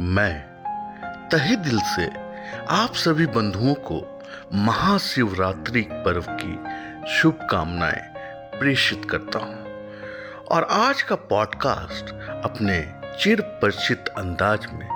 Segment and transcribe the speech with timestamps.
[0.00, 0.40] मैं
[1.32, 2.06] तहे दिल से
[2.70, 4.22] आप सभी बंधुओं को
[4.54, 6.54] महाशिवरात्रि पर्व की
[7.12, 8.00] शुभकामनाएँ
[8.58, 9.64] प्रेषित करता हूँ।
[10.50, 12.04] और आज का पॉडकास्ट
[12.44, 14.88] अपने चिर परिचित अंदाज में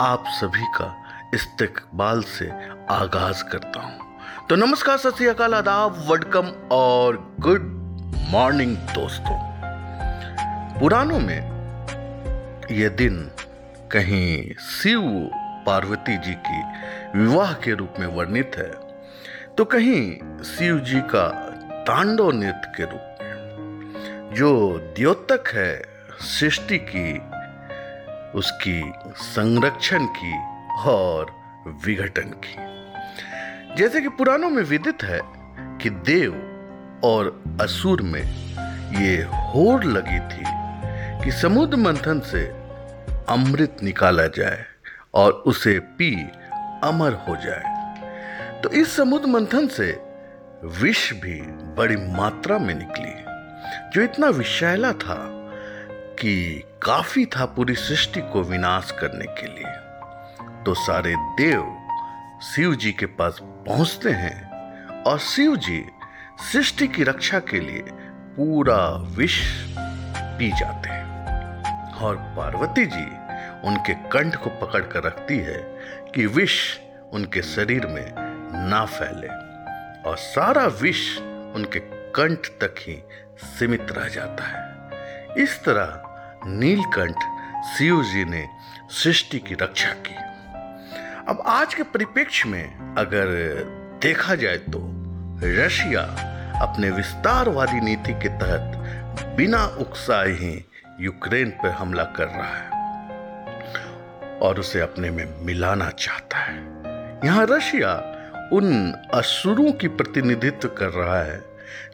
[0.00, 1.04] आप सभी का
[1.34, 2.50] इस्तकबाल से
[2.90, 3.98] आगाज़ करता हूँ।
[4.48, 7.62] तो नमस्कार, सत श्रीकाल आदाब, वडकम और गुड
[8.30, 9.38] मॉर्निंग दोस्तों।
[10.80, 11.60] पुराणों में
[12.70, 13.30] यह दिन
[13.92, 15.30] कहीं शिव
[15.66, 16.62] पार्वती जी की
[17.18, 18.70] विवाह के रूप में वर्णित है
[19.54, 21.28] तो कहीं शिव जी का
[21.86, 25.82] तांडव नृत्य के रूप में। जो द्योतक है
[26.20, 27.18] सृष्टि की,
[28.38, 30.32] उसकी संरक्षण की
[30.90, 31.34] और
[31.86, 35.20] विघटन की। जैसे कि पुराणों में विदित है
[35.78, 36.32] कि देव
[37.04, 38.22] और असुर में
[39.00, 40.44] ये होड़ लगी थी
[41.24, 42.59] कि समुद्र मंथन से
[43.30, 44.64] अमृत निकाला जाए
[45.14, 46.14] और उसे पी
[46.84, 49.90] अमर हो जाए। तो इस समुद्र मंथन से
[50.64, 51.40] विष भी
[51.76, 53.12] बड़ी मात्रा में निकली,
[53.90, 55.16] जो इतना विषैला था
[56.20, 61.76] कि काफ़ी था पूरी सृष्टि को विनाश करने के लिए। तो सारे देव
[62.42, 65.84] शिव जी के पास पहुँचते हैं और शिव जी
[66.52, 67.82] सृष्टि की रक्षा के लिए
[68.36, 69.40] पूरा विष
[70.16, 71.08] पी जाते हैं।
[71.94, 73.19] और पार्वती जी
[73.64, 75.58] उनके कंठ को पकड़ कर रखती है
[76.14, 76.56] कि विष
[77.12, 78.12] उनके शरीर में
[78.70, 79.28] ना फैले
[80.10, 81.18] और सारा विष
[81.54, 81.80] उनके
[82.14, 82.96] कंठ तक ही
[83.44, 86.02] सीमित रह जाता है। इस तरह
[86.46, 87.24] नीलकंठ
[87.66, 88.46] शिव जी ने
[88.90, 90.14] सृष्टि की रक्षा की।
[91.28, 93.26] अब आज के परिप्रेक्ष्य में अगर
[94.02, 94.80] देखा जाए तो
[95.44, 96.02] रशिया
[96.62, 100.54] अपने विस्तारवादी नीति के तहत बिना उकसाए ही
[101.00, 102.79] यूक्रेन पर हमला कर रहा है।
[104.42, 106.58] और उसे अपने में मिलाना चाहता है।
[107.24, 108.16] यहाँ रशिया
[108.52, 111.40] उन असुरों की प्रतिनिधित्व कर रहा है,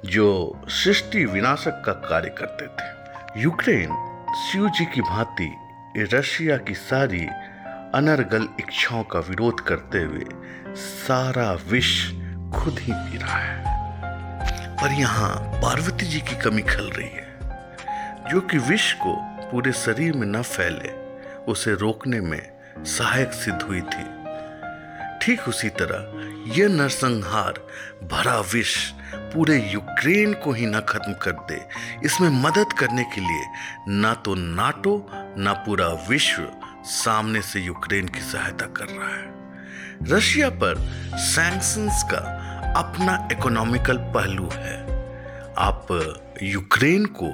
[0.04, 3.88] जो सृष्टि विनाशक का कार्य करते थे। यूक्रेन
[4.36, 5.52] शिव जी की भांति
[6.14, 7.26] रशिया की सारी
[7.94, 10.24] अनर्गल इच्छाओं का विरोध करते हुए
[10.76, 12.12] सारा विश्व
[12.50, 13.76] खुद ही पी रहा है।
[14.76, 17.38] पर यहाँ पार्वती जी की कमी खल रही है,
[18.30, 19.16] जो कि विष को
[19.50, 21.05] पूरे शरीर में न फैले।
[21.48, 22.42] उसे रोकने में
[22.84, 24.04] सहायक सिद्ध हुई थी।
[25.22, 27.52] ठीक उसी तरह यह नरसंहार
[28.04, 28.74] भरा विष
[29.14, 31.60] पूरे यूक्रेन को ही न खत्म कर दे।
[32.04, 33.46] इसमें मदद करने के लिए
[33.88, 36.48] ना तो नाटो, ना पूरा विश्व
[36.84, 39.34] सामने से यूक्रेन की सहायता कर रहा है।
[40.12, 40.74] रशिया पर
[41.18, 42.18] सैंक्शंस का
[42.76, 44.76] अपना इकोनॉमिकल पहलू है।
[45.58, 45.86] आप
[46.42, 47.30] यूक्रेन को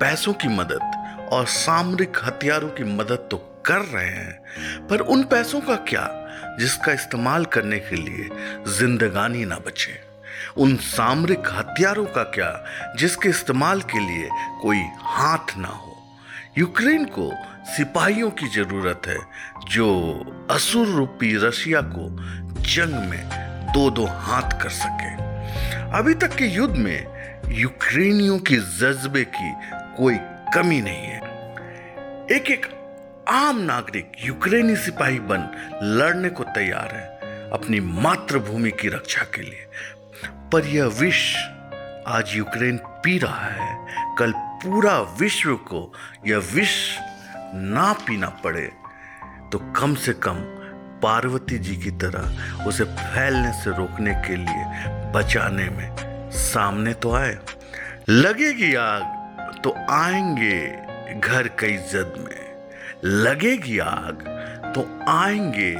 [0.00, 1.01] पैसों की मदद
[1.32, 6.08] और सामरिक हथियारों की मदद तो कर रहे हैं, पर उन पैसों का क्या
[6.60, 8.28] जिसका इस्तेमाल करने के लिए
[8.78, 9.92] जिंदगानी ना बचे?
[10.56, 12.50] उन सामरिक हथियारों का क्या
[12.98, 14.28] जिसके इस्तेमाल के लिए
[14.62, 15.96] कोई हाथ ना हो?
[16.58, 17.30] यूक्रेन को
[17.66, 19.18] सिपाहियों की ज़रूरत है,
[19.70, 19.88] जो
[20.50, 22.08] असुर रूपी रशिया को
[22.62, 23.22] जंग में
[23.72, 25.10] दो दो हाथ कर सके।
[25.98, 27.06] अभी तक के युद्ध में
[27.52, 29.52] यूक्रेनियों की जज्बे की
[29.96, 30.18] कोई
[30.54, 31.21] कमी नहीं है।
[32.30, 32.66] एक एक
[33.28, 35.48] आम नागरिक यूक्रेनी सिपाही बन
[35.82, 37.04] लड़ने को तैयार है
[37.50, 39.66] अपनी मातृभूमि की रक्षा के लिए।
[40.52, 41.36] पर यह विष
[42.06, 43.86] आज यूक्रेन पी रहा है।
[44.18, 45.92] कल पूरा विश्व को
[46.26, 46.98] यह विष
[47.54, 48.72] ना पीना पड़े
[49.52, 50.34] तो कम से कम
[51.02, 54.64] पार्वती जी की तरह उसे फैलने से रोकने के लिए
[55.12, 55.96] बचाने में
[56.30, 57.38] सामने तो आए।
[58.08, 59.02] लगेगी आग
[59.64, 62.52] तो आएँगे। घर कई जद में।
[63.04, 64.24] लगेगी आग
[64.74, 65.72] तो आएँगे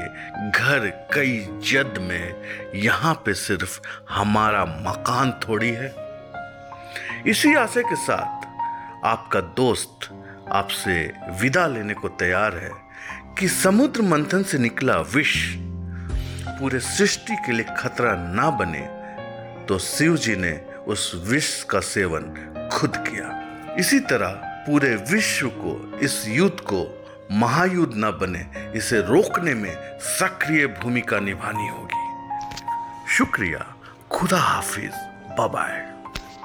[0.51, 1.39] घर कई
[1.71, 2.35] जद में।
[2.75, 3.79] यहाँ पे सिर्फ़
[4.09, 5.93] हमारा मकान थोड़ी है।
[7.27, 8.47] इसी आशय के साथ
[9.05, 10.09] आपका दोस्त
[10.51, 12.71] आपसे विदा लेने को तैयार है
[13.39, 15.55] कि समुद्र मंथन से निकला विष
[16.59, 19.03] पूरे सृष्टि के लिए खतरा ना बने
[19.65, 22.21] तो शिव जी ने उस विष का सेवन
[22.73, 23.39] खुद किया।
[23.79, 30.67] इसी तरह पूरे विश्व को, इस युद्ध को महायुद्ध न बने, इसे रोकने में सक्रिय
[30.67, 32.03] भूमिका निभानी होगी।
[33.13, 33.75] शुक्रिया।
[34.11, 34.91] खुदा हाफिज।
[35.39, 35.92] बाय